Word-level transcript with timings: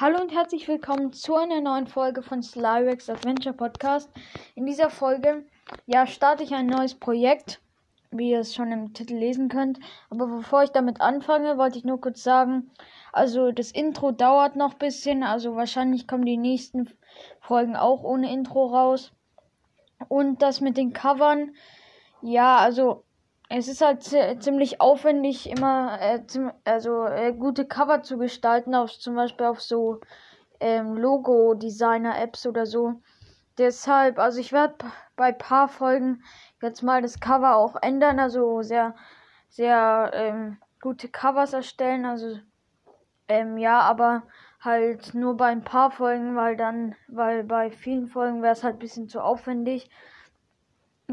Hallo 0.00 0.18
und 0.18 0.32
herzlich 0.32 0.66
willkommen 0.66 1.12
zu 1.12 1.34
einer 1.34 1.60
neuen 1.60 1.86
Folge 1.86 2.22
von 2.22 2.42
Slyrex 2.42 3.10
Adventure 3.10 3.54
Podcast. 3.54 4.10
In 4.54 4.64
dieser 4.64 4.88
Folge, 4.88 5.44
ja, 5.84 6.06
starte 6.06 6.42
ich 6.42 6.54
ein 6.54 6.68
neues 6.68 6.94
Projekt, 6.94 7.60
wie 8.10 8.30
ihr 8.30 8.40
es 8.40 8.54
schon 8.54 8.72
im 8.72 8.94
Titel 8.94 9.16
lesen 9.16 9.50
könnt. 9.50 9.78
Aber 10.08 10.26
bevor 10.26 10.62
ich 10.62 10.70
damit 10.70 11.02
anfange, 11.02 11.58
wollte 11.58 11.76
ich 11.76 11.84
nur 11.84 12.00
kurz 12.00 12.22
sagen, 12.22 12.70
also 13.12 13.52
das 13.52 13.72
Intro 13.72 14.10
dauert 14.10 14.56
noch 14.56 14.72
ein 14.72 14.78
bisschen, 14.78 15.22
also 15.22 15.54
wahrscheinlich 15.54 16.08
kommen 16.08 16.24
die 16.24 16.38
nächsten 16.38 16.88
Folgen 17.42 17.76
auch 17.76 18.02
ohne 18.02 18.32
Intro 18.32 18.68
raus. 18.68 19.12
Und 20.08 20.40
das 20.40 20.62
mit 20.62 20.78
den 20.78 20.94
Covern, 20.94 21.54
ja, 22.22 22.56
also 22.56 23.04
es 23.50 23.66
ist 23.66 23.82
halt 23.82 24.02
ziemlich 24.42 24.80
aufwendig, 24.80 25.50
immer 25.50 26.00
äh, 26.00 26.22
also 26.64 27.04
äh, 27.04 27.32
gute 27.32 27.66
Cover 27.66 28.02
zu 28.02 28.16
gestalten, 28.16 28.74
auf, 28.76 28.96
zum 28.98 29.16
Beispiel 29.16 29.46
auf 29.46 29.60
so 29.60 30.00
ähm, 30.60 30.96
Logo-Designer-Apps 30.96 32.46
oder 32.46 32.64
so. 32.64 33.02
Deshalb, 33.58 34.20
also 34.20 34.38
ich 34.38 34.52
werde 34.52 34.76
bei 35.16 35.32
paar 35.32 35.68
Folgen 35.68 36.22
jetzt 36.62 36.82
mal 36.82 37.02
das 37.02 37.18
Cover 37.18 37.56
auch 37.56 37.74
ändern, 37.82 38.20
also 38.20 38.62
sehr, 38.62 38.94
sehr 39.48 40.12
ähm, 40.14 40.58
gute 40.80 41.08
Covers 41.08 41.52
erstellen, 41.52 42.04
also 42.04 42.38
ähm, 43.26 43.58
ja, 43.58 43.80
aber 43.80 44.22
halt 44.60 45.12
nur 45.14 45.36
bei 45.36 45.46
ein 45.46 45.64
paar 45.64 45.90
Folgen, 45.90 46.36
weil 46.36 46.56
dann, 46.56 46.94
weil 47.08 47.42
bei 47.42 47.70
vielen 47.70 48.06
Folgen 48.06 48.42
wäre 48.42 48.52
es 48.52 48.62
halt 48.62 48.76
ein 48.76 48.80
bisschen 48.80 49.08
zu 49.08 49.20
aufwendig. 49.20 49.90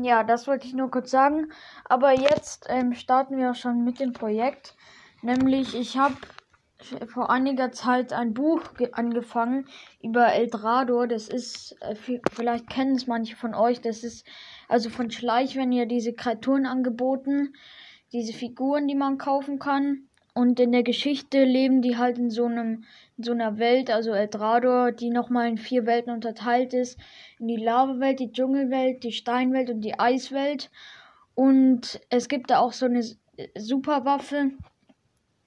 Ja, 0.01 0.23
das 0.23 0.47
wollte 0.47 0.67
ich 0.67 0.73
nur 0.73 0.91
kurz 0.91 1.11
sagen. 1.11 1.51
Aber 1.85 2.11
jetzt 2.11 2.67
ähm, 2.69 2.93
starten 2.93 3.37
wir 3.37 3.51
auch 3.51 3.55
schon 3.55 3.83
mit 3.83 3.99
dem 3.99 4.13
Projekt. 4.13 4.75
Nämlich, 5.21 5.75
ich 5.75 5.97
habe 5.97 6.15
vor 7.07 7.31
einiger 7.31 7.71
Zeit 7.71 8.13
ein 8.13 8.33
Buch 8.33 8.61
angefangen 8.91 9.67
über 10.01 10.27
Eldrador. 10.27 11.07
Das 11.07 11.27
ist, 11.27 11.75
äh, 11.81 11.95
vielleicht 12.31 12.69
kennen 12.69 12.95
es 12.95 13.07
manche 13.07 13.35
von 13.35 13.55
euch, 13.55 13.81
das 13.81 14.03
ist 14.03 14.27
also 14.67 14.89
von 14.89 15.09
Schleich, 15.09 15.55
wenn 15.55 15.71
ihr 15.71 15.87
diese 15.87 16.13
Kreaturen 16.13 16.65
angeboten, 16.65 17.55
diese 18.11 18.33
Figuren, 18.33 18.87
die 18.87 18.95
man 18.95 19.17
kaufen 19.17 19.57
kann. 19.57 20.06
Und 20.37 20.59
in 20.59 20.71
der 20.71 20.83
Geschichte 20.83 21.45
leben 21.45 21.81
die 21.81 21.97
halt 21.97 22.19
in 22.19 22.29
so 22.29 22.45
einem 22.45 22.83
in 23.17 23.23
so 23.23 23.31
einer 23.31 23.57
Welt, 23.57 23.89
also 23.89 24.11
Eldrador, 24.11 24.91
die 24.91 25.09
nochmal 25.09 25.47
in 25.47 25.57
vier 25.57 25.87
Welten 25.87 26.13
unterteilt 26.13 26.75
ist. 26.75 26.99
In 27.39 27.47
die 27.47 27.55
Lava-Welt, 27.55 28.19
die 28.19 28.31
Dschungelwelt, 28.31 29.03
die 29.03 29.13
Steinwelt 29.13 29.71
und 29.71 29.81
die 29.81 29.99
Eiswelt. 29.99 30.69
Und 31.33 31.99
es 32.11 32.29
gibt 32.29 32.51
da 32.51 32.59
auch 32.59 32.71
so 32.71 32.85
eine 32.85 33.03
Superwaffe. 33.57 34.51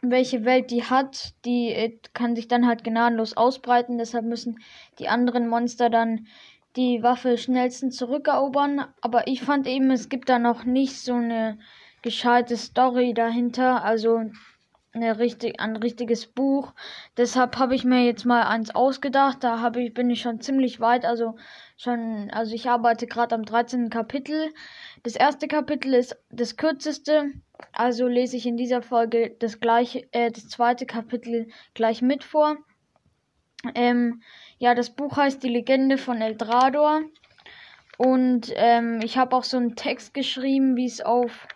Welche 0.03 0.45
Welt 0.45 0.73
die 0.73 0.83
hat, 0.83 1.35
die 1.45 1.69
äh, 1.69 1.97
kann 2.13 2.35
sich 2.35 2.49
dann 2.49 2.67
halt 2.67 2.83
gnadenlos 2.83 3.37
ausbreiten. 3.37 3.97
Deshalb 3.97 4.25
müssen 4.25 4.59
die 4.99 5.07
anderen 5.07 5.47
Monster 5.47 5.89
dann 5.89 6.27
die 6.75 7.01
Waffe 7.01 7.39
schnellstens 7.39 7.95
zurückerobern. 7.97 8.87
Aber 9.03 9.29
ich 9.29 9.43
fand 9.43 9.69
eben, 9.69 9.93
es 9.93 10.09
gibt 10.09 10.29
da 10.29 10.41
noch 10.41 10.65
nicht 10.65 10.97
so 10.97 11.15
eine 11.15 11.59
gescheite 12.03 12.57
Story 12.57 13.15
dahinter. 13.15 13.85
Also 13.85 14.25
eine 14.93 15.19
richtig, 15.19 15.61
ein 15.61 15.77
richtiges 15.77 16.27
Buch. 16.27 16.73
Deshalb 17.17 17.59
habe 17.59 17.75
ich 17.75 17.85
mir 17.85 18.05
jetzt 18.05 18.25
mal 18.25 18.43
eins 18.43 18.75
ausgedacht. 18.75 19.45
Da 19.45 19.61
habe 19.61 19.83
ich, 19.83 19.95
bin 19.95 20.11
ich 20.11 20.21
schon 20.21 20.41
ziemlich 20.41 20.81
weit. 20.81 21.05
Also 21.05 21.37
schon, 21.77 22.31
also 22.33 22.55
ich 22.55 22.69
arbeite 22.69 23.07
gerade 23.07 23.35
am 23.35 23.45
13. 23.45 23.91
Kapitel. 23.91 24.53
Das 25.03 25.15
erste 25.15 25.47
Kapitel 25.47 25.95
ist 25.95 26.17
das 26.31 26.57
kürzeste. 26.57 27.31
Also 27.73 28.09
lese 28.09 28.37
ich 28.37 28.47
in 28.47 28.57
dieser 28.57 28.83
Folge 28.83 29.37
das 29.39 29.61
gleiche, 29.61 30.09
äh, 30.13 30.31
das 30.31 30.49
zweite 30.49 30.87
Kapitel 30.87 31.49
gleich 31.75 32.03
mit 32.03 32.25
vor. 32.25 32.57
Ähm, 33.75 34.23
ja, 34.59 34.75
das 34.75 34.91
Buch 34.91 35.17
heißt 35.17 35.43
Die 35.43 35.49
Legende 35.49 35.99
von 35.99 36.21
Eldrador. 36.21 37.03
Und 37.97 38.51
ähm, 38.57 39.01
ich 39.05 39.19
habe 39.19 39.37
auch 39.37 39.45
so 39.45 39.59
einen 39.59 39.77
Text 39.77 40.15
geschrieben, 40.15 40.77
wie 40.77 40.87
es 40.87 41.03
auf 41.03 41.47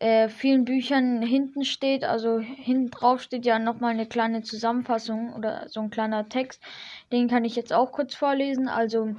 äh, 0.00 0.28
vielen 0.30 0.64
Büchern 0.64 1.22
hinten 1.22 1.64
steht, 1.64 2.04
also 2.04 2.38
hinten 2.38 2.90
drauf 2.90 3.20
steht 3.20 3.44
ja 3.44 3.58
nochmal 3.58 3.92
eine 3.92 4.06
kleine 4.06 4.42
Zusammenfassung 4.42 5.34
oder 5.34 5.68
so 5.68 5.80
ein 5.80 5.90
kleiner 5.90 6.28
Text. 6.28 6.62
Den 7.12 7.28
kann 7.28 7.44
ich 7.44 7.54
jetzt 7.54 7.72
auch 7.72 7.92
kurz 7.92 8.14
vorlesen. 8.14 8.66
Also 8.66 9.14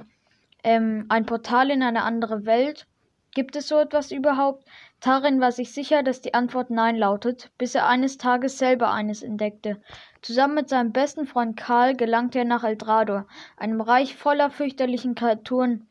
ähm, 0.64 1.06
ein 1.08 1.24
Portal 1.24 1.70
in 1.70 1.82
eine 1.82 2.02
andere 2.02 2.46
Welt. 2.46 2.86
Gibt 3.34 3.54
es 3.56 3.68
so 3.68 3.78
etwas 3.78 4.10
überhaupt? 4.10 4.64
Tarin 5.00 5.40
war 5.40 5.52
sich 5.52 5.72
sicher, 5.72 6.02
dass 6.02 6.20
die 6.20 6.34
Antwort 6.34 6.70
Nein 6.70 6.96
lautet, 6.96 7.50
bis 7.58 7.74
er 7.74 7.86
eines 7.88 8.18
Tages 8.18 8.58
selber 8.58 8.92
eines 8.92 9.22
entdeckte. 9.22 9.80
Zusammen 10.20 10.54
mit 10.54 10.68
seinem 10.68 10.92
besten 10.92 11.26
Freund 11.26 11.56
Karl 11.56 11.96
gelangte 11.96 12.40
er 12.40 12.44
nach 12.44 12.64
Eldrador, 12.64 13.26
einem 13.56 13.80
Reich 13.80 14.16
voller 14.16 14.50
fürchterlichen 14.50 15.14
Kreaturen, 15.14 15.88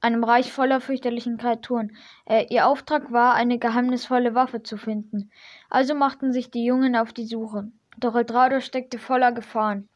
einem 0.00 0.24
Reich 0.24 0.52
voller 0.52 0.80
fürchterlichen 0.80 1.38
Kreaturen. 1.38 1.96
Äh, 2.24 2.46
ihr 2.50 2.66
Auftrag 2.66 3.12
war, 3.12 3.34
eine 3.34 3.58
geheimnisvolle 3.58 4.34
Waffe 4.34 4.62
zu 4.62 4.76
finden. 4.76 5.30
Also 5.70 5.94
machten 5.94 6.32
sich 6.32 6.50
die 6.50 6.64
Jungen 6.64 6.96
auf 6.96 7.12
die 7.12 7.26
Suche. 7.26 7.70
Doch 7.98 8.14
Eldrador 8.14 8.60
steckte 8.60 8.98
voller 8.98 9.32
Gefahren. 9.32 9.88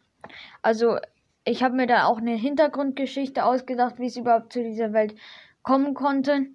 Also, 0.60 0.98
ich 1.44 1.62
habe 1.62 1.76
mir 1.76 1.86
da 1.86 2.04
auch 2.06 2.18
eine 2.18 2.34
Hintergrundgeschichte 2.34 3.44
ausgedacht, 3.44 3.98
wie 3.98 4.06
es 4.06 4.16
überhaupt 4.16 4.52
zu 4.52 4.62
dieser 4.62 4.92
Welt 4.92 5.14
kommen 5.62 5.94
konnte. 5.94 6.46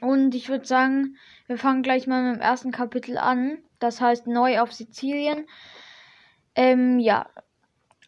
Und 0.00 0.34
ich 0.34 0.48
würde 0.48 0.64
sagen, 0.64 1.16
wir 1.46 1.58
fangen 1.58 1.82
gleich 1.82 2.06
mal 2.06 2.22
mit 2.22 2.36
dem 2.36 2.42
ersten 2.42 2.72
Kapitel 2.72 3.18
an. 3.18 3.58
Das 3.78 4.00
heißt 4.00 4.26
Neu 4.26 4.60
auf 4.60 4.72
Sizilien. 4.72 5.46
Ähm, 6.54 6.98
ja, 6.98 7.26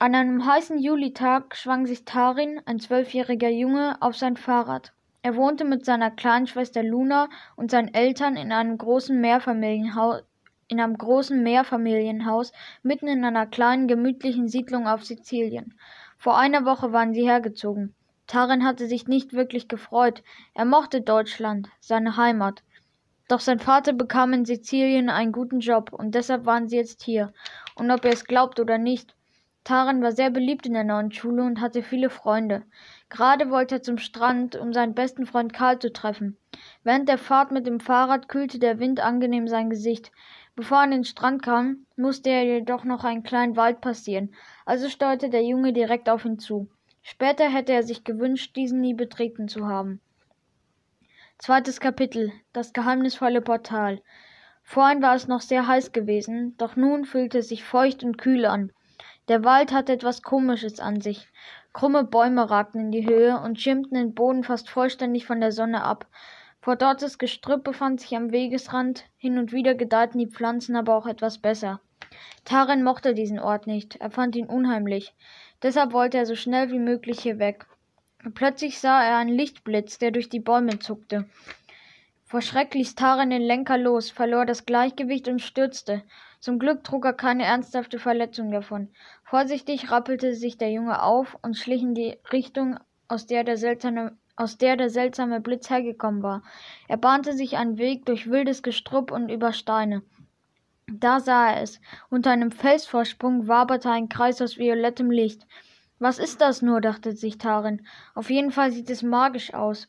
an 0.04 0.14
einem 0.14 0.44
heißen 0.44 0.78
Julitag 0.80 1.56
schwang 1.56 1.86
sich 1.86 2.04
Tarin, 2.04 2.60
ein 2.66 2.78
zwölfjähriger 2.78 3.48
Junge, 3.48 3.96
auf 4.02 4.14
sein 4.14 4.36
Fahrrad. 4.36 4.92
Er 5.22 5.34
wohnte 5.34 5.64
mit 5.64 5.86
seiner 5.86 6.10
kleinen 6.10 6.46
Schwester 6.46 6.82
Luna 6.82 7.30
und 7.56 7.70
seinen 7.70 7.94
Eltern 7.94 8.36
in 8.36 8.52
einem 8.52 8.76
großen 8.76 9.18
Mehrfamilienhaus 9.18 10.20
in 10.68 10.78
einem 10.78 10.98
großen 10.98 11.42
Mehrfamilienhaus 11.42 12.52
mitten 12.82 13.08
in 13.08 13.24
einer 13.24 13.46
kleinen 13.46 13.88
gemütlichen 13.88 14.46
Siedlung 14.46 14.86
auf 14.86 15.06
Sizilien. 15.06 15.72
Vor 16.18 16.36
einer 16.36 16.66
Woche 16.66 16.92
waren 16.92 17.14
sie 17.14 17.26
hergezogen. 17.26 17.94
Tarin 18.26 18.62
hatte 18.62 18.86
sich 18.86 19.08
nicht 19.08 19.32
wirklich 19.32 19.68
gefreut. 19.68 20.22
Er 20.52 20.66
mochte 20.66 21.00
Deutschland, 21.00 21.70
seine 21.80 22.18
Heimat. 22.18 22.62
Doch 23.28 23.40
sein 23.40 23.58
Vater 23.58 23.94
bekam 23.94 24.34
in 24.34 24.44
Sizilien 24.44 25.08
einen 25.08 25.32
guten 25.32 25.60
Job 25.60 25.94
und 25.94 26.14
deshalb 26.14 26.44
waren 26.44 26.68
sie 26.68 26.76
jetzt 26.76 27.02
hier. 27.02 27.32
Und 27.74 27.90
ob 27.90 28.04
er 28.04 28.12
es 28.12 28.26
glaubt 28.26 28.60
oder 28.60 28.76
nicht, 28.76 29.14
Taran 29.64 30.02
war 30.02 30.12
sehr 30.12 30.28
beliebt 30.28 30.66
in 30.66 30.74
der 30.74 30.84
neuen 30.84 31.10
Schule 31.10 31.42
und 31.42 31.62
hatte 31.62 31.82
viele 31.82 32.10
Freunde. 32.10 32.64
Gerade 33.08 33.50
wollte 33.50 33.76
er 33.76 33.82
zum 33.82 33.96
Strand, 33.96 34.56
um 34.56 34.74
seinen 34.74 34.94
besten 34.94 35.24
Freund 35.24 35.54
Karl 35.54 35.78
zu 35.78 35.90
treffen. 35.90 36.36
Während 36.82 37.08
der 37.08 37.16
Fahrt 37.16 37.50
mit 37.50 37.66
dem 37.66 37.80
Fahrrad 37.80 38.28
kühlte 38.28 38.58
der 38.58 38.78
Wind 38.78 39.00
angenehm 39.00 39.48
sein 39.48 39.70
Gesicht. 39.70 40.12
Bevor 40.54 40.78
er 40.78 40.84
an 40.84 40.90
den 40.90 41.04
Strand 41.04 41.42
kam, 41.42 41.86
musste 41.96 42.28
er 42.28 42.44
jedoch 42.44 42.84
noch 42.84 43.04
einen 43.04 43.22
kleinen 43.22 43.56
Wald 43.56 43.80
passieren, 43.80 44.34
also 44.66 44.90
steuerte 44.90 45.30
der 45.30 45.42
Junge 45.42 45.72
direkt 45.72 46.10
auf 46.10 46.26
ihn 46.26 46.38
zu. 46.38 46.68
Später 47.00 47.48
hätte 47.48 47.72
er 47.72 47.82
sich 47.82 48.04
gewünscht, 48.04 48.54
diesen 48.56 48.82
nie 48.82 48.94
betreten 48.94 49.48
zu 49.48 49.66
haben. 49.66 50.00
Zweites 51.38 51.80
Kapitel 51.80 52.32
Das 52.52 52.74
geheimnisvolle 52.74 53.40
Portal. 53.40 54.02
Vorhin 54.62 55.02
war 55.02 55.14
es 55.14 55.26
noch 55.26 55.40
sehr 55.40 55.66
heiß 55.66 55.92
gewesen, 55.92 56.54
doch 56.58 56.76
nun 56.76 57.04
fühlte 57.04 57.38
es 57.38 57.48
sich 57.48 57.64
feucht 57.64 58.04
und 58.04 58.18
kühl 58.18 58.44
an. 58.44 58.70
Der 59.28 59.42
Wald 59.42 59.72
hatte 59.72 59.94
etwas 59.94 60.22
Komisches 60.22 60.80
an 60.80 61.00
sich. 61.00 61.26
Krumme 61.72 62.04
Bäume 62.04 62.50
ragten 62.50 62.80
in 62.80 62.92
die 62.92 63.06
Höhe 63.06 63.40
und 63.40 63.58
schirmten 63.58 63.96
den 63.96 64.14
Boden 64.14 64.44
fast 64.44 64.68
vollständig 64.68 65.24
von 65.24 65.40
der 65.40 65.50
Sonne 65.50 65.82
ab. 65.82 66.06
Vor 66.60 66.76
dortes 66.76 67.18
Gestrüpp 67.18 67.64
befand 67.64 68.00
sich 68.00 68.14
am 68.16 68.32
Wegesrand, 68.32 69.04
hin 69.16 69.38
und 69.38 69.52
wieder 69.52 69.74
gedeihten 69.74 70.18
die 70.18 70.30
Pflanzen 70.30 70.76
aber 70.76 70.94
auch 70.94 71.06
etwas 71.06 71.38
besser. 71.38 71.80
Tarin 72.44 72.82
mochte 72.82 73.14
diesen 73.14 73.38
Ort 73.38 73.66
nicht, 73.66 73.96
er 73.96 74.10
fand 74.10 74.36
ihn 74.36 74.46
unheimlich. 74.46 75.14
Deshalb 75.62 75.92
wollte 75.92 76.18
er 76.18 76.26
so 76.26 76.34
schnell 76.34 76.70
wie 76.70 76.78
möglich 76.78 77.20
hier 77.20 77.38
weg. 77.38 77.66
Plötzlich 78.34 78.78
sah 78.78 79.02
er 79.02 79.16
einen 79.16 79.36
Lichtblitz, 79.36 79.98
der 79.98 80.10
durch 80.10 80.28
die 80.28 80.40
Bäume 80.40 80.78
zuckte. 80.78 81.26
Vor 82.24 82.40
Schreck 82.40 82.74
ließ 82.74 82.94
Tarin 82.94 83.30
den 83.30 83.42
Lenker 83.42 83.78
los, 83.78 84.10
verlor 84.10 84.46
das 84.46 84.66
Gleichgewicht 84.66 85.28
und 85.28 85.40
stürzte. 85.40 86.02
Zum 86.40 86.58
Glück 86.58 86.82
trug 86.82 87.04
er 87.04 87.12
keine 87.12 87.44
ernsthafte 87.44 87.98
Verletzung 87.98 88.50
davon. 88.50 88.88
Vorsichtig 89.34 89.90
rappelte 89.90 90.32
sich 90.36 90.58
der 90.58 90.70
Junge 90.70 91.02
auf 91.02 91.36
und 91.42 91.56
schlich 91.56 91.82
in 91.82 91.96
die 91.96 92.16
Richtung, 92.30 92.78
aus 93.08 93.26
der 93.26 93.42
der 93.42 93.56
seltsame, 93.56 94.16
aus 94.36 94.58
der 94.58 94.76
der 94.76 94.90
seltsame 94.90 95.40
Blitz 95.40 95.68
hergekommen 95.68 96.22
war. 96.22 96.44
Er 96.86 96.98
bahnte 96.98 97.32
sich 97.32 97.56
einen 97.56 97.76
Weg 97.76 98.06
durch 98.06 98.30
wildes 98.30 98.62
Gestrüpp 98.62 99.10
und 99.10 99.30
über 99.30 99.52
Steine. 99.52 100.02
Da 100.86 101.18
sah 101.18 101.48
er 101.50 101.62
es. 101.62 101.80
Unter 102.10 102.30
einem 102.30 102.52
Felsvorsprung 102.52 103.48
waberte 103.48 103.90
ein 103.90 104.08
Kreis 104.08 104.40
aus 104.40 104.56
violettem 104.56 105.10
Licht. 105.10 105.48
Was 105.98 106.20
ist 106.20 106.40
das 106.40 106.62
nur? 106.62 106.80
dachte 106.80 107.10
sich 107.10 107.36
Tarin. 107.36 107.84
Auf 108.14 108.30
jeden 108.30 108.52
Fall 108.52 108.70
sieht 108.70 108.88
es 108.88 109.02
magisch 109.02 109.52
aus. 109.52 109.88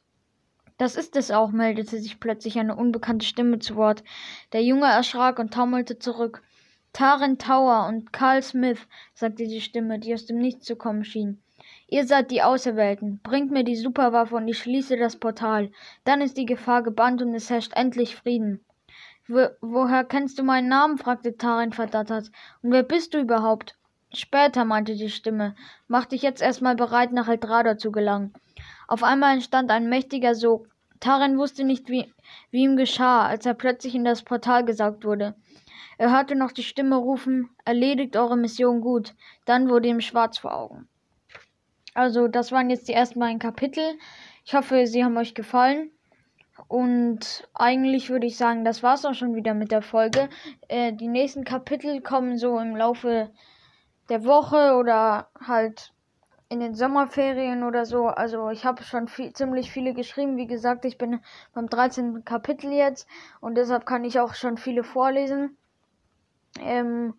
Das 0.79 0.95
ist 0.95 1.15
es 1.15 1.29
auch, 1.29 1.51
meldete 1.51 1.99
sich 1.99 2.19
plötzlich 2.19 2.57
eine 2.57 2.75
unbekannte 2.75 3.27
Stimme 3.27 3.59
zu 3.59 3.75
Wort. 3.75 4.03
Der 4.53 4.63
Junge 4.63 4.87
erschrak 4.87 5.37
und 5.37 5.53
taumelte 5.53 5.99
zurück. 5.99 6.41
Taren 6.95 7.37
Tower 7.37 7.87
und 7.89 8.13
Carl 8.13 8.41
Smith, 8.41 8.87
sagte 9.13 9.49
die 9.49 9.59
Stimme, 9.59 9.99
die 9.99 10.13
aus 10.13 10.27
dem 10.27 10.37
Nichts 10.37 10.65
zu 10.65 10.77
kommen 10.77 11.03
schien. 11.03 11.43
Ihr 11.89 12.07
seid 12.07 12.31
die 12.31 12.41
Auserwählten. 12.41 13.19
Bringt 13.21 13.51
mir 13.51 13.65
die 13.65 13.75
Superwaffe 13.75 14.37
und 14.37 14.47
ich 14.47 14.59
schließe 14.59 14.95
das 14.95 15.17
Portal. 15.17 15.73
Dann 16.05 16.21
ist 16.21 16.37
die 16.37 16.45
Gefahr 16.45 16.83
gebannt 16.83 17.21
und 17.21 17.35
es 17.35 17.49
herrscht 17.49 17.73
endlich 17.75 18.15
Frieden. 18.15 18.63
Wo, 19.27 19.47
woher 19.59 20.05
kennst 20.05 20.39
du 20.39 20.43
meinen 20.43 20.69
Namen? 20.69 20.97
fragte 20.97 21.35
Tarin 21.35 21.73
verdattert. 21.73 22.31
Und 22.61 22.71
wer 22.71 22.83
bist 22.83 23.13
du 23.13 23.19
überhaupt? 23.19 23.77
Später, 24.13 24.63
meinte 24.63 24.95
die 24.95 25.09
Stimme. 25.09 25.53
Mach 25.89 26.05
dich 26.05 26.21
jetzt 26.21 26.41
erstmal 26.41 26.77
bereit, 26.77 27.11
nach 27.11 27.27
Eldrador 27.27 27.77
zu 27.77 27.91
gelangen. 27.91 28.33
Auf 28.87 29.03
einmal 29.03 29.33
entstand 29.33 29.69
ein 29.69 29.89
mächtiger 29.89 30.33
Sog. 30.33 30.69
Tarin 31.05 31.37
wusste 31.37 31.63
nicht, 31.63 31.87
wie, 31.87 32.11
wie 32.49 32.63
ihm 32.63 32.77
geschah, 32.77 33.27
als 33.27 33.45
er 33.45 33.53
plötzlich 33.53 33.93
in 33.93 34.03
das 34.03 34.23
Portal 34.23 34.65
gesaugt 34.65 35.05
wurde. 35.05 35.35
Er 35.99 36.11
hörte 36.11 36.33
noch 36.33 36.51
die 36.51 36.63
Stimme 36.63 36.95
rufen, 36.95 37.51
erledigt 37.63 38.17
eure 38.17 38.35
Mission 38.35 38.81
gut. 38.81 39.13
Dann 39.45 39.69
wurde 39.69 39.87
ihm 39.87 40.01
schwarz 40.01 40.39
vor 40.39 40.55
Augen. 40.55 40.87
Also, 41.93 42.27
das 42.27 42.51
waren 42.51 42.71
jetzt 42.71 42.87
die 42.87 42.93
ersten 42.93 43.19
beiden 43.19 43.37
Kapitel. 43.37 43.83
Ich 44.45 44.55
hoffe, 44.55 44.87
sie 44.87 45.05
haben 45.05 45.15
euch 45.17 45.35
gefallen. 45.35 45.91
Und 46.67 47.47
eigentlich 47.53 48.09
würde 48.09 48.25
ich 48.25 48.35
sagen, 48.35 48.65
das 48.65 48.81
war's 48.81 49.05
auch 49.05 49.13
schon 49.13 49.35
wieder 49.35 49.53
mit 49.53 49.71
der 49.71 49.83
Folge. 49.83 50.27
Äh, 50.69 50.91
die 50.91 51.07
nächsten 51.07 51.43
Kapitel 51.43 52.01
kommen 52.01 52.39
so 52.39 52.57
im 52.57 52.75
Laufe 52.75 53.29
der 54.09 54.25
Woche 54.25 54.73
oder 54.75 55.29
halt 55.39 55.93
in 56.55 56.61
den 56.61 56.73
Sommerferien 56.73 57.63
oder 57.63 57.85
so. 57.85 58.07
Also 58.07 58.49
ich 58.49 58.65
habe 58.65 58.81
schon 58.83 59.09
viel, 59.09 59.33
ziemlich 59.33 59.71
viele 59.71 59.93
geschrieben. 59.93 60.37
Wie 60.37 60.47
gesagt, 60.47 60.85
ich 60.85 60.97
bin 60.97 61.19
beim 61.53 61.67
13. 61.67 62.23
Kapitel 62.23 62.71
jetzt 62.71 63.07
und 63.41 63.55
deshalb 63.55 63.85
kann 63.85 64.05
ich 64.05 64.19
auch 64.21 64.33
schon 64.35 64.57
viele 64.57 64.85
vorlesen. 64.85 65.57
Ähm, 66.61 67.13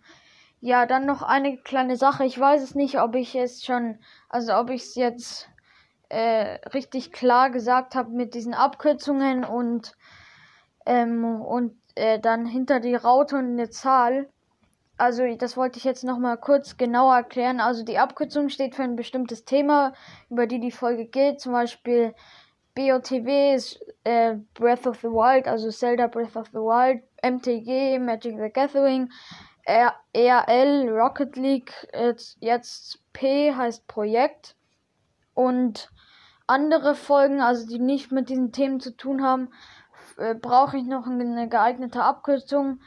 ja, 0.61 0.87
dann 0.87 1.05
noch 1.05 1.21
eine 1.21 1.59
kleine 1.59 1.97
Sache. 1.97 2.25
Ich 2.25 2.41
weiß 2.41 2.63
es 2.63 2.75
nicht, 2.75 2.99
ob 2.99 3.15
ich 3.15 3.35
es 3.35 3.63
schon, 3.63 3.99
also 4.31 4.55
ob 4.55 4.71
ich 4.71 4.83
es 4.83 4.95
jetzt 4.95 5.51
äh, 6.09 6.59
richtig 6.71 7.13
klar 7.13 7.51
gesagt 7.51 7.95
habe 7.95 8.11
mit 8.11 8.33
diesen 8.33 8.55
Abkürzungen 8.55 9.45
und 9.45 9.93
ähm, 10.87 11.43
und 11.43 11.77
äh, 11.95 12.19
dann 12.19 12.47
hinter 12.47 12.81
die 12.81 12.95
Raute 12.95 13.37
und 13.37 13.51
eine 13.51 13.69
Zahl. 13.69 14.31
Also 14.99 15.23
das 15.37 15.57
wollte 15.57 15.79
ich 15.79 15.85
jetzt 15.85 16.05
noch 16.05 16.19
mal 16.19 16.37
kurz 16.37 16.77
genauer 16.77 17.17
erklären. 17.17 17.61
Also 17.61 17.85
die 17.85 17.99
Abkürzung 17.99 18.49
steht 18.49 18.75
für 18.75 18.83
ein 18.83 18.97
bestimmtes 18.97 19.45
Thema, 19.45 19.93
über 20.31 20.47
die 20.47 20.61
die 20.61 20.71
Folge 20.71 21.05
geht. 21.05 21.41
Zum 21.41 21.53
Beispiel 21.53 22.15
BOTW 22.75 23.55
ist 23.55 23.85
äh, 24.05 24.37
Breath 24.55 24.87
of 24.87 25.01
the 25.01 25.09
Wild, 25.09 25.49
also 25.49 25.71
Zelda 25.71 26.07
Breath 26.07 26.37
of 26.37 26.49
the 26.49 26.59
Wild. 26.59 27.03
MTG 27.23 27.99
Magic 27.99 28.37
the 28.41 28.51
Gathering. 28.51 29.11
R 29.65 29.95
RL 30.15 30.89
Rocket 30.89 31.37
League. 31.37 31.73
Jetzt, 31.93 32.39
jetzt 32.41 33.03
P 33.13 33.53
heißt 33.55 33.87
Projekt. 33.87 34.57
Und 35.35 35.91
andere 36.47 36.95
Folgen, 36.95 37.41
also 37.41 37.67
die 37.67 37.79
nicht 37.79 38.13
mit 38.13 38.31
diesen 38.31 38.53
Themen 38.53 38.81
zu 38.81 38.97
tun 38.97 39.23
haben, 39.23 39.51
äh, 40.17 40.35
brauche 40.35 40.79
ich 40.79 40.85
noch 40.85 41.07
eine 41.07 41.49
geeignete 41.49 42.03
Abkürzung. 42.03 42.81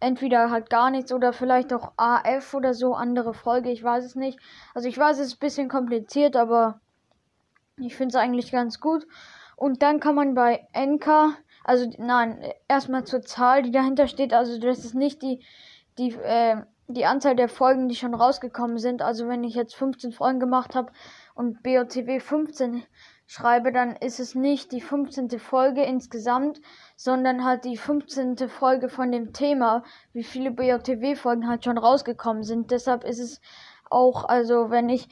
Entweder 0.00 0.50
halt 0.50 0.70
gar 0.70 0.90
nichts 0.90 1.12
oder 1.12 1.32
vielleicht 1.32 1.72
auch 1.72 1.92
AF 1.96 2.54
oder 2.54 2.74
so, 2.74 2.94
andere 2.94 3.34
Folge, 3.34 3.70
ich 3.70 3.82
weiß 3.82 4.04
es 4.04 4.14
nicht. 4.14 4.38
Also 4.74 4.88
ich 4.88 4.98
weiß, 4.98 5.18
es 5.18 5.28
ist 5.28 5.36
ein 5.36 5.40
bisschen 5.40 5.68
kompliziert, 5.68 6.36
aber 6.36 6.80
ich 7.78 7.96
finde 7.96 8.16
es 8.16 8.22
eigentlich 8.22 8.52
ganz 8.52 8.80
gut. 8.80 9.06
Und 9.56 9.82
dann 9.82 10.00
kann 10.00 10.14
man 10.14 10.34
bei 10.34 10.66
Enka, 10.72 11.34
also 11.64 11.90
nein, 11.98 12.44
erstmal 12.68 13.04
zur 13.04 13.22
Zahl, 13.22 13.62
die 13.62 13.70
dahinter 13.70 14.06
steht, 14.06 14.34
also 14.34 14.58
das 14.58 14.84
ist 14.84 14.94
nicht 14.94 15.22
die, 15.22 15.44
die, 15.98 16.14
äh, 16.14 16.62
die 16.88 17.06
Anzahl 17.06 17.34
der 17.34 17.48
Folgen, 17.48 17.88
die 17.88 17.96
schon 17.96 18.14
rausgekommen 18.14 18.78
sind. 18.78 19.02
Also 19.02 19.28
wenn 19.28 19.44
ich 19.44 19.54
jetzt 19.54 19.74
15 19.74 20.12
Folgen 20.12 20.40
gemacht 20.40 20.74
habe, 20.74 20.92
und 21.36 21.62
BOTW 21.62 22.18
15 22.18 22.82
schreibe, 23.26 23.72
dann 23.72 23.96
ist 23.96 24.20
es 24.20 24.34
nicht 24.34 24.72
die 24.72 24.80
15. 24.80 25.38
Folge 25.38 25.82
insgesamt, 25.82 26.60
sondern 26.96 27.44
halt 27.44 27.64
die 27.64 27.76
15. 27.76 28.48
Folge 28.48 28.88
von 28.88 29.10
dem 29.12 29.32
Thema, 29.32 29.82
wie 30.12 30.24
viele 30.24 30.50
BOTW-Folgen 30.50 31.48
halt 31.48 31.64
schon 31.64 31.78
rausgekommen 31.78 32.44
sind. 32.44 32.70
Deshalb 32.70 33.04
ist 33.04 33.18
es 33.18 33.40
auch, 33.90 34.24
also 34.24 34.70
wenn 34.70 34.88
ich 34.88 35.08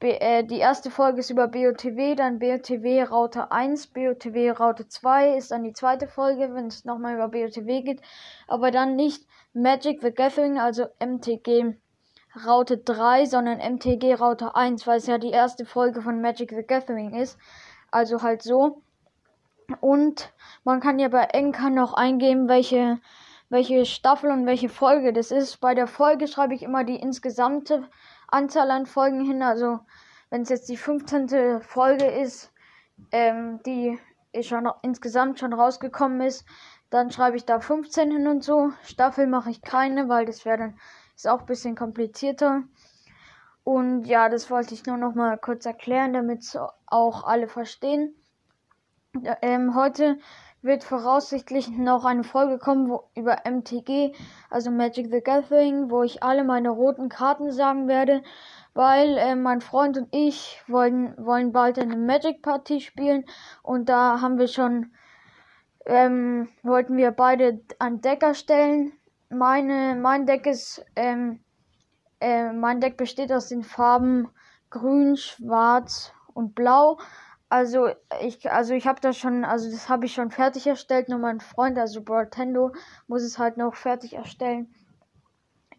äh, 0.00 0.44
die 0.44 0.58
erste 0.58 0.90
Folge 0.90 1.20
ist 1.20 1.30
über 1.30 1.48
BOTW, 1.48 2.14
dann 2.14 2.38
BOTW 2.38 3.02
Raute 3.02 3.50
1, 3.50 3.88
BOTW 3.88 4.50
Raute 4.50 4.86
2 4.88 5.36
ist 5.36 5.50
dann 5.50 5.64
die 5.64 5.72
zweite 5.72 6.06
Folge, 6.06 6.54
wenn 6.54 6.66
es 6.66 6.84
nochmal 6.84 7.14
über 7.14 7.28
BOTW 7.28 7.82
geht, 7.82 8.02
aber 8.46 8.70
dann 8.70 8.94
nicht 8.94 9.26
Magic 9.54 10.02
the 10.02 10.12
Gathering, 10.12 10.58
also 10.58 10.86
MTG 11.00 11.76
Raute 12.44 12.78
3, 12.78 13.24
sondern 13.26 13.58
MTG 13.58 14.14
Raute 14.14 14.54
1, 14.54 14.86
weil 14.86 14.98
es 14.98 15.06
ja 15.06 15.18
die 15.18 15.30
erste 15.30 15.64
Folge 15.64 16.02
von 16.02 16.20
Magic 16.20 16.50
the 16.50 16.62
Gathering 16.62 17.14
ist. 17.14 17.38
Also 17.90 18.22
halt 18.22 18.42
so. 18.42 18.82
Und 19.80 20.32
man 20.64 20.80
kann 20.80 20.98
ja 20.98 21.08
bei 21.08 21.24
Enka 21.24 21.70
noch 21.70 21.94
eingeben, 21.94 22.48
welche, 22.48 22.98
welche 23.48 23.84
Staffel 23.86 24.30
und 24.30 24.46
welche 24.46 24.68
Folge 24.68 25.12
das 25.12 25.30
ist. 25.30 25.60
Bei 25.60 25.74
der 25.74 25.86
Folge 25.86 26.28
schreibe 26.28 26.54
ich 26.54 26.62
immer 26.62 26.84
die 26.84 26.96
insgesamte 26.96 27.88
Anzahl 28.28 28.70
an 28.70 28.86
Folgen 28.86 29.24
hin. 29.24 29.42
Also 29.42 29.80
wenn 30.30 30.42
es 30.42 30.48
jetzt 30.48 30.68
die 30.68 30.76
15. 30.76 31.62
Folge 31.62 32.06
ist, 32.06 32.52
ähm, 33.12 33.60
die 33.64 33.98
schon 34.42 34.68
insgesamt 34.82 35.38
schon 35.38 35.52
rausgekommen 35.52 36.20
ist, 36.20 36.44
dann 36.90 37.10
schreibe 37.10 37.36
ich 37.36 37.44
da 37.44 37.60
15 37.60 38.10
hin 38.10 38.26
und 38.28 38.44
so. 38.44 38.70
Staffel 38.82 39.26
mache 39.26 39.50
ich 39.50 39.62
keine, 39.62 40.08
weil 40.08 40.26
das 40.26 40.44
wäre 40.44 40.58
dann 40.58 40.78
ist 41.16 41.26
auch 41.26 41.40
ein 41.40 41.46
bisschen 41.46 41.74
komplizierter. 41.74 42.62
Und 43.64 44.04
ja, 44.04 44.28
das 44.28 44.50
wollte 44.50 44.74
ich 44.74 44.86
nur 44.86 44.96
noch 44.96 45.14
mal 45.14 45.36
kurz 45.38 45.66
erklären, 45.66 46.12
damit 46.12 46.56
auch 46.86 47.24
alle 47.24 47.48
verstehen. 47.48 48.14
Ähm, 49.42 49.74
heute 49.74 50.18
wird 50.62 50.84
voraussichtlich 50.84 51.68
noch 51.68 52.04
eine 52.04 52.22
Folge 52.22 52.58
kommen 52.58 52.90
wo, 52.90 53.08
über 53.16 53.38
MTG, 53.44 54.14
also 54.50 54.70
Magic 54.70 55.10
the 55.10 55.20
Gathering, 55.20 55.90
wo 55.90 56.02
ich 56.02 56.22
alle 56.22 56.44
meine 56.44 56.70
roten 56.70 57.08
Karten 57.08 57.50
sagen 57.50 57.88
werde, 57.88 58.22
weil 58.74 59.16
äh, 59.16 59.34
mein 59.34 59.62
Freund 59.62 59.96
und 59.96 60.08
ich 60.12 60.62
wollen, 60.68 61.14
wollen 61.16 61.52
bald 61.52 61.78
eine 61.78 61.96
Magic-Partie 61.96 62.80
spielen 62.80 63.24
und 63.62 63.88
da 63.88 64.20
haben 64.20 64.38
wir 64.38 64.48
schon, 64.48 64.92
ähm, 65.86 66.48
wollten 66.62 66.96
wir 66.96 67.10
beide 67.10 67.60
ein 67.78 68.00
Deck 68.00 68.22
erstellen 68.22 68.92
meine, 69.30 69.98
mein 70.00 70.26
Deck 70.26 70.46
ist, 70.46 70.84
ähm, 70.94 71.40
äh, 72.20 72.52
mein 72.52 72.80
Deck 72.80 72.96
besteht 72.96 73.32
aus 73.32 73.48
den 73.48 73.62
Farben 73.62 74.28
Grün, 74.70 75.16
Schwarz 75.16 76.12
und 76.34 76.54
Blau. 76.54 76.98
Also 77.48 77.88
ich, 78.20 78.50
also 78.50 78.74
ich 78.74 78.86
habe 78.86 79.00
das 79.00 79.16
schon, 79.16 79.44
also 79.44 79.70
das 79.70 79.88
habe 79.88 80.06
ich 80.06 80.14
schon 80.14 80.30
fertig 80.30 80.66
erstellt. 80.66 81.08
Nur 81.08 81.18
mein 81.18 81.40
Freund, 81.40 81.78
also 81.78 82.02
Bartendo, 82.02 82.72
muss 83.06 83.22
es 83.22 83.38
halt 83.38 83.56
noch 83.56 83.74
fertig 83.74 84.14
erstellen. 84.14 84.74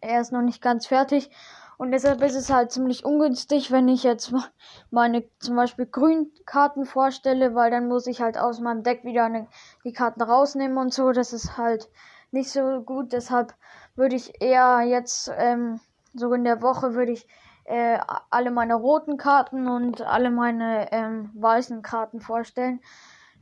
Er 0.00 0.20
ist 0.20 0.32
noch 0.32 0.42
nicht 0.42 0.62
ganz 0.62 0.86
fertig. 0.86 1.30
Und 1.76 1.92
deshalb 1.92 2.22
ist 2.22 2.34
es 2.34 2.50
halt 2.50 2.72
ziemlich 2.72 3.04
ungünstig, 3.04 3.70
wenn 3.70 3.86
ich 3.86 4.02
jetzt 4.02 4.32
meine 4.90 5.24
zum 5.38 5.54
Beispiel 5.54 5.86
Grünkarten 5.86 6.86
vorstelle, 6.86 7.54
weil 7.54 7.70
dann 7.70 7.86
muss 7.86 8.06
ich 8.06 8.20
halt 8.20 8.36
aus 8.36 8.60
meinem 8.60 8.82
Deck 8.82 9.04
wieder 9.04 9.26
eine, 9.26 9.46
die 9.84 9.92
Karten 9.92 10.22
rausnehmen 10.22 10.76
und 10.78 10.92
so. 10.92 11.12
Das 11.12 11.32
ist 11.32 11.56
halt 11.56 11.88
nicht 12.30 12.50
so 12.50 12.82
gut. 12.82 13.12
Deshalb 13.12 13.54
würde 13.96 14.16
ich 14.16 14.40
eher 14.40 14.82
jetzt, 14.82 15.30
ähm, 15.36 15.80
so 16.14 16.32
in 16.32 16.44
der 16.44 16.62
Woche 16.62 16.94
würde 16.94 17.12
ich 17.12 17.26
äh, 17.64 17.98
alle 18.30 18.50
meine 18.50 18.74
roten 18.74 19.16
Karten 19.16 19.68
und 19.68 20.00
alle 20.02 20.30
meine 20.30 20.90
ähm, 20.92 21.30
weißen 21.34 21.82
Karten 21.82 22.20
vorstellen. 22.20 22.80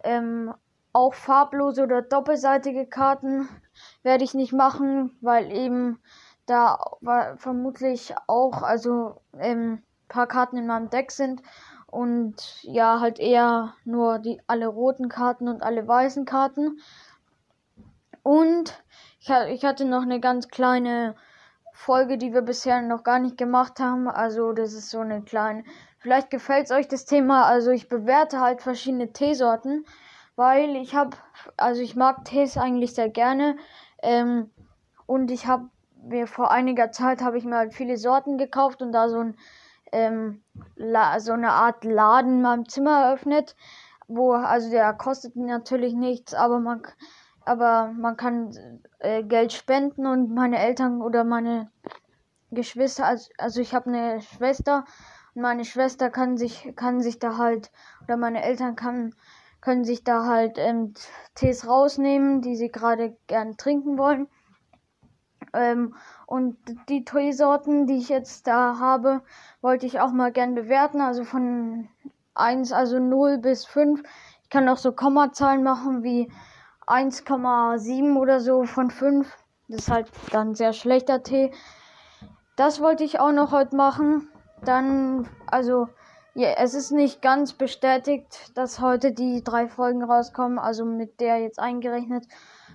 Ähm, 0.03 0.53
auch 0.93 1.15
farblose 1.15 1.83
oder 1.83 2.03
doppelseitige 2.03 2.87
Karten 2.87 3.49
werde 4.03 4.25
ich 4.25 4.35
nicht 4.35 4.53
machen, 4.53 5.17
weil 5.21 5.53
eben 5.53 6.01
da 6.47 6.79
vermutlich 7.37 8.15
auch 8.27 8.63
also 8.63 9.21
ähm, 9.39 9.83
paar 10.09 10.27
Karten 10.27 10.57
in 10.57 10.67
meinem 10.67 10.89
Deck 10.89 11.11
sind 11.11 11.43
und 11.87 12.63
ja 12.63 13.01
halt 13.01 13.19
eher 13.19 13.75
nur 13.85 14.19
die 14.19 14.41
alle 14.47 14.67
roten 14.67 15.09
Karten 15.09 15.49
und 15.49 15.63
alle 15.63 15.87
weißen 15.87 16.25
Karten. 16.25 16.79
Und 18.27 18.83
ich, 19.21 19.31
ich 19.31 19.65
hatte 19.65 19.85
noch 19.85 20.03
eine 20.03 20.19
ganz 20.19 20.49
kleine 20.49 21.15
Folge, 21.73 22.19
die 22.19 22.35
wir 22.35 22.43
bisher 22.43 22.83
noch 22.83 23.05
gar 23.05 23.21
nicht 23.21 23.39
gemacht 23.39 23.79
haben. 23.79 24.09
Also 24.09 24.53
das 24.53 24.73
ist 24.73 24.91
so 24.91 24.99
eine 24.99 25.23
kleine. 25.23 25.63
Vielleicht 26.01 26.31
gefällt 26.31 26.73
euch 26.73 26.89
das 26.89 27.05
Thema. 27.05 27.45
Also 27.45 27.71
ich 27.71 27.89
bewerte 27.89 28.41
halt 28.41 28.63
verschiedene 28.63 29.13
Teesorten, 29.13 29.87
weil 30.35 30.75
ich 30.75 30.97
habe, 30.97 31.17
also 31.57 31.81
ich 31.81 31.95
mag 31.95 32.25
Tees 32.25 32.59
eigentlich 32.59 32.95
sehr 32.97 33.11
gerne. 33.11 33.59
Ähm, 34.03 34.51
und 35.07 35.31
ich 35.31 35.47
habe 35.47 35.69
mir 36.03 36.27
vor 36.27 36.51
einiger 36.51 36.91
Zeit 36.91 37.23
habe 37.23 37.39
ich 37.39 37.45
mir 37.45 37.59
halt 37.59 37.75
viele 37.75 37.97
Sorten 37.97 38.39
gekauft 38.39 38.83
und 38.83 38.91
da 38.91 39.09
so 39.09 39.21
ein 39.21 39.37
ähm, 39.93 40.43
so 41.19 41.33
eine 41.33 41.53
Art 41.53 41.85
Laden 41.85 42.33
in 42.33 42.43
meinem 42.43 42.69
Zimmer 42.69 43.05
eröffnet, 43.05 43.55
wo 44.09 44.33
also 44.33 44.69
der 44.69 44.93
kostet 44.95 45.37
natürlich 45.37 45.95
nichts, 45.95 46.35
aber 46.35 46.59
man 46.59 46.83
aber 47.47 47.93
man 47.97 48.17
kann 48.17 48.51
äh, 48.99 49.23
Geld 49.23 49.53
spenden 49.53 50.07
und 50.07 50.35
meine 50.35 50.59
Eltern 50.59 51.01
oder 51.01 51.25
meine 51.25 51.71
Geschwister, 52.51 53.07
also, 53.07 53.31
also 53.39 53.61
ich 53.61 53.75
habe 53.75 53.89
eine 53.89 54.21
Schwester 54.21 54.85
und 55.35 55.43
meine 55.43 55.65
Schwester 55.65 56.11
kann 56.11 56.37
sich 56.37 56.75
kann 56.77 57.01
sich 57.01 57.19
da 57.19 57.39
halt 57.39 57.71
oder 58.05 58.17
meine 58.17 58.43
Eltern 58.43 58.77
kann 58.77 59.15
können 59.61 59.85
sich 59.85 60.05
da 60.05 60.27
halt 60.27 60.59
ähm, 60.59 60.95
Tees 61.35 61.67
rausnehmen, 61.67 62.41
die 62.41 62.57
sie 62.57 62.69
gerade 62.69 63.17
gern 63.27 63.57
trinken 63.57 63.99
wollen. 63.99 64.29
Ähm, 65.53 65.95
und 66.27 66.57
die 66.89 67.05
Teesorten, 67.05 67.87
die 67.87 67.99
ich 67.99 68.09
jetzt 68.09 68.47
da 68.47 68.79
habe, 68.79 69.23
wollte 69.61 69.87
ich 69.87 70.01
auch 70.01 70.13
mal 70.13 70.31
gern 70.31 70.55
bewerten. 70.55 71.01
Also 71.01 71.25
von 71.25 71.89
1, 72.35 72.73
also 72.73 72.99
0 72.99 73.39
bis 73.39 73.65
5. 73.65 74.03
Ich 74.43 74.51
kann 74.51 74.69
auch 74.69 74.77
so 74.77 74.93
Kommazahlen 74.93 75.63
machen 75.63 76.03
wie 76.03 76.31
1,7 76.87 78.17
oder 78.17 78.41
so 78.41 78.65
von 78.65 78.91
5. 78.91 79.27
Das 79.69 79.81
ist 79.81 79.91
halt 79.91 80.11
dann 80.31 80.55
sehr 80.55 80.73
schlechter 80.73 81.23
Tee. 81.23 81.53
Das 82.57 82.81
wollte 82.81 83.05
ich 83.05 83.21
auch 83.21 83.33
noch 83.33 83.53
heute 83.53 83.77
machen. 83.77 84.29
Dann, 84.65 85.29
also, 85.47 85.89
ja, 86.35 86.51
es 86.59 86.75
ist 86.75 86.91
nicht 86.93 87.23
ganz 87.23 87.53
bestätigt, 87.53 88.57
dass 88.57 88.81
heute 88.81 89.13
die 89.13 89.43
drei 89.43 89.69
Folgen 89.69 90.03
rauskommen, 90.03 90.59
also 90.59 90.85
mit 90.85 91.21
der 91.21 91.39
jetzt 91.39 91.59
eingerechnet. 91.59 92.27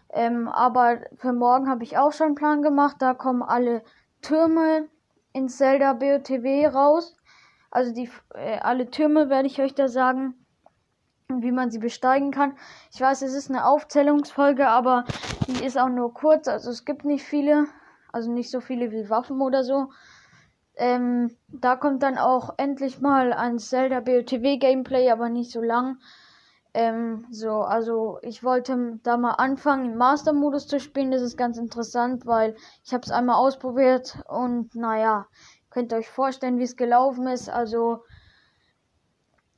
Ähm, 0.09 0.47
aber 0.49 0.99
für 1.15 1.31
morgen 1.31 1.69
habe 1.69 1.83
ich 1.83 1.97
auch 1.97 2.11
schon 2.11 2.27
einen 2.27 2.35
Plan 2.35 2.61
gemacht. 2.61 2.97
Da 2.99 3.13
kommen 3.13 3.43
alle 3.43 3.83
Türme 4.21 4.87
in 5.33 5.47
Zelda 5.47 5.93
BOTW 5.93 6.67
raus. 6.67 7.15
Also 7.69 7.93
die 7.93 8.09
äh, 8.35 8.59
alle 8.59 8.89
Türme 8.89 9.29
werde 9.29 9.47
ich 9.47 9.61
euch 9.61 9.73
da 9.73 9.87
sagen, 9.87 10.40
wie 11.39 11.51
man 11.51 11.71
sie 11.71 11.79
besteigen 11.79 12.31
kann. 12.31 12.53
Ich 12.93 12.99
weiß, 12.99 13.21
es 13.21 13.33
ist 13.33 13.49
eine 13.49 13.65
Aufzählungsfolge, 13.65 14.67
aber 14.67 15.05
die 15.47 15.63
ist 15.63 15.77
auch 15.77 15.89
nur 15.89 16.13
kurz. 16.13 16.47
Also 16.47 16.69
es 16.69 16.85
gibt 16.85 17.05
nicht 17.05 17.23
viele, 17.23 17.67
also 18.11 18.31
nicht 18.31 18.51
so 18.51 18.59
viele 18.59 18.91
wie 18.91 19.09
Waffen 19.09 19.41
oder 19.41 19.63
so. 19.63 19.89
Ähm, 20.75 21.35
da 21.47 21.75
kommt 21.75 22.03
dann 22.03 22.17
auch 22.17 22.55
endlich 22.57 23.01
mal 23.01 23.33
ein 23.33 23.59
Zelda 23.59 23.99
BOTW 23.99 24.57
Gameplay, 24.57 25.11
aber 25.11 25.29
nicht 25.29 25.51
so 25.51 25.61
lang. 25.61 25.97
Ähm, 26.73 27.25
so, 27.29 27.61
also 27.61 28.19
ich 28.21 28.43
wollte 28.43 28.99
da 29.03 29.17
mal 29.17 29.31
anfangen, 29.31 29.91
im 29.91 29.97
Master-Modus 29.97 30.67
zu 30.67 30.79
spielen. 30.79 31.11
Das 31.11 31.21
ist 31.21 31.37
ganz 31.37 31.57
interessant, 31.57 32.25
weil 32.25 32.55
ich 32.85 32.93
habe 32.93 33.03
es 33.03 33.11
einmal 33.11 33.35
ausprobiert 33.35 34.17
und 34.27 34.73
naja, 34.75 35.27
könnt 35.69 35.91
ihr 35.91 35.97
euch 35.97 36.09
vorstellen, 36.09 36.59
wie 36.59 36.63
es 36.63 36.77
gelaufen 36.77 37.27
ist. 37.27 37.49
Also, 37.49 38.03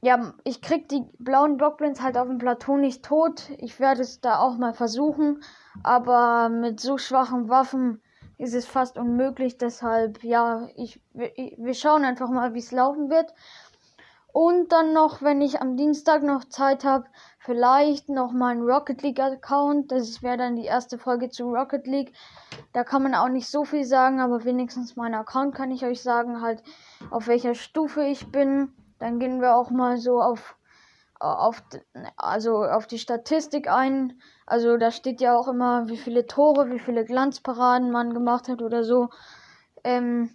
ja, 0.03 0.33
ich 0.43 0.61
krieg 0.61 0.89
die 0.89 1.05
blauen 1.17 1.55
Bockblins 1.55 2.01
halt 2.01 2.17
auf 2.17 2.27
dem 2.27 2.37
Plateau 2.37 2.75
nicht 2.75 3.05
tot. 3.05 3.49
Ich 3.57 3.79
werde 3.79 4.01
es 4.01 4.19
da 4.19 4.39
auch 4.39 4.57
mal 4.57 4.73
versuchen, 4.73 5.41
aber 5.81 6.49
mit 6.49 6.81
so 6.81 6.97
schwachen 6.97 7.47
Waffen 7.47 8.01
ist 8.37 8.53
es 8.53 8.65
fast 8.65 8.97
unmöglich. 8.97 9.57
Deshalb, 9.57 10.21
ja, 10.21 10.67
ich, 10.75 10.99
wir 11.13 11.73
schauen 11.73 12.03
einfach 12.03 12.29
mal, 12.29 12.53
wie 12.53 12.59
es 12.59 12.73
laufen 12.73 13.09
wird. 13.09 13.33
Und 14.33 14.73
dann 14.73 14.91
noch, 14.91 15.21
wenn 15.21 15.41
ich 15.41 15.61
am 15.61 15.77
Dienstag 15.77 16.21
noch 16.21 16.43
Zeit 16.43 16.83
habe, 16.83 17.05
vielleicht 17.39 18.09
noch 18.09 18.33
meinen 18.33 18.63
Rocket 18.63 19.01
League 19.03 19.21
Account. 19.21 19.89
Das 19.93 20.21
wäre 20.21 20.35
dann 20.35 20.57
die 20.57 20.65
erste 20.65 20.97
Folge 20.97 21.29
zu 21.29 21.45
Rocket 21.45 21.87
League. 21.87 22.11
Da 22.73 22.83
kann 22.83 23.03
man 23.03 23.15
auch 23.15 23.29
nicht 23.29 23.47
so 23.47 23.63
viel 23.63 23.85
sagen, 23.85 24.19
aber 24.19 24.43
wenigstens 24.43 24.97
meinen 24.97 25.13
Account 25.13 25.55
kann 25.55 25.71
ich 25.71 25.85
euch 25.85 26.01
sagen, 26.01 26.41
halt 26.41 26.61
auf 27.09 27.27
welcher 27.27 27.55
Stufe 27.55 28.03
ich 28.03 28.29
bin. 28.33 28.73
Dann 28.99 29.19
gehen 29.19 29.41
wir 29.41 29.55
auch 29.55 29.69
mal 29.69 29.97
so 29.97 30.21
auf 30.21 30.57
auf 31.19 31.63
also 32.17 32.63
auf 32.63 32.85
die 32.87 32.99
Statistik 32.99 33.69
ein. 33.69 34.19
Also 34.45 34.77
da 34.77 34.91
steht 34.91 35.21
ja 35.21 35.37
auch 35.37 35.47
immer, 35.47 35.87
wie 35.87 35.97
viele 35.97 36.27
Tore, 36.27 36.69
wie 36.69 36.79
viele 36.79 37.05
Glanzparaden 37.05 37.91
man 37.91 38.13
gemacht 38.13 38.49
hat 38.49 38.61
oder 38.61 38.83
so. 38.83 39.09
Ähm, 39.83 40.29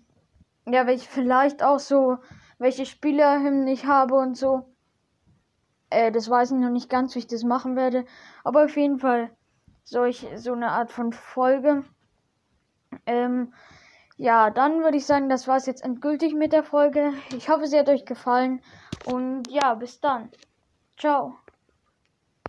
ja, 0.67 0.87
welche 0.87 1.09
vielleicht 1.09 1.63
auch 1.63 1.79
so 1.79 2.19
welche 2.59 2.87
Spielerhymnen 2.87 3.69
ich 3.69 3.87
habe 3.87 4.15
und 4.15 4.37
so. 4.37 4.75
Äh, 5.91 6.13
das 6.13 6.29
weiß 6.29 6.53
ich 6.53 6.59
noch 6.59 6.71
nicht 6.71 6.91
ganz, 6.91 7.15
wie 7.15 7.21
ich 7.21 7.27
das 7.27 7.45
machen 7.45 7.77
werde. 7.77 8.05
Aber 8.45 8.65
auf 8.65 8.77
jeden 8.77 8.99
Fall 8.99 9.31
solch, 9.85 10.27
so 10.37 10.53
eine 10.53 10.71
Art 10.71 10.91
von 10.91 11.13
Folge. 11.13 11.85
Ähm, 13.07 13.55
ja, 14.19 14.51
dann 14.51 14.83
würde 14.83 14.97
ich 14.97 15.07
sagen, 15.07 15.29
das 15.29 15.47
war 15.47 15.57
es 15.57 15.67
jetzt 15.67 15.85
endgültig 15.85 16.35
mit 16.35 16.53
der 16.53 16.65
Folge. 16.65 17.13
Ich 17.37 17.49
hoffe, 17.49 17.69
sie 17.69 17.79
hat 17.79 17.89
euch 17.89 18.05
gefallen. 18.05 18.61
Und 19.07 19.49
ja, 19.49 19.75
bis 19.75 20.01
dann. 20.01 20.31
Ciao. 20.99 21.37